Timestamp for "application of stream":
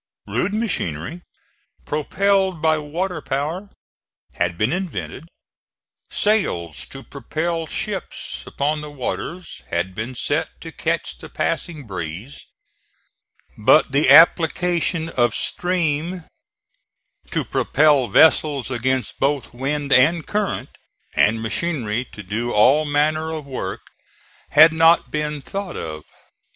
14.09-16.23